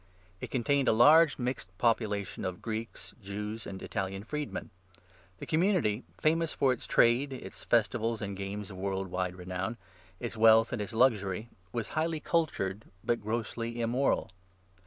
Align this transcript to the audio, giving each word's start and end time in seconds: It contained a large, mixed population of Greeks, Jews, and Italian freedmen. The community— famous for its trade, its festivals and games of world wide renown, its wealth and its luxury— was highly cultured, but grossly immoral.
It 0.39 0.49
contained 0.49 0.87
a 0.87 0.93
large, 0.93 1.37
mixed 1.37 1.77
population 1.77 2.43
of 2.43 2.59
Greeks, 2.63 3.13
Jews, 3.21 3.67
and 3.67 3.79
Italian 3.83 4.23
freedmen. 4.23 4.71
The 5.37 5.45
community— 5.45 6.01
famous 6.23 6.53
for 6.53 6.73
its 6.73 6.87
trade, 6.87 7.31
its 7.31 7.63
festivals 7.63 8.19
and 8.19 8.35
games 8.35 8.71
of 8.71 8.77
world 8.77 9.09
wide 9.09 9.35
renown, 9.35 9.77
its 10.19 10.35
wealth 10.35 10.73
and 10.73 10.81
its 10.81 10.93
luxury— 10.93 11.49
was 11.71 11.89
highly 11.89 12.19
cultured, 12.19 12.85
but 13.03 13.21
grossly 13.21 13.79
immoral. 13.79 14.31